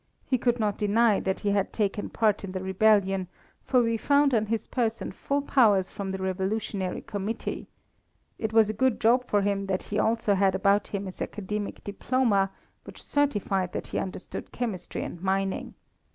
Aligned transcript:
He 0.25 0.39
could 0.39 0.59
not 0.59 0.79
deny 0.79 1.19
that 1.19 1.41
he 1.41 1.51
had 1.51 1.71
taken 1.71 2.09
part 2.09 2.43
in 2.43 2.53
the 2.53 2.63
rebellion, 2.63 3.27
for 3.63 3.83
we 3.83 3.97
found 3.97 4.33
on 4.33 4.47
his 4.47 4.65
person 4.65 5.11
full 5.11 5.43
powers 5.43 5.91
from 5.91 6.09
the 6.09 6.17
revolutionary 6.17 7.01
committee. 7.01 7.67
It 8.39 8.51
was 8.51 8.67
a 8.67 8.73
good 8.73 8.99
job 8.99 9.27
for 9.27 9.43
him 9.43 9.67
that 9.67 9.83
he 9.83 9.99
also 9.99 10.33
had 10.33 10.55
about 10.55 10.87
him 10.87 11.05
his 11.05 11.21
academic 11.21 11.83
diploma, 11.83 12.49
which 12.83 13.03
certified 13.03 13.73
that 13.73 13.89
he 13.89 13.99
understood 13.99 14.51
chemistry 14.51 15.03
and 15.03 15.21
mining. 15.21 15.75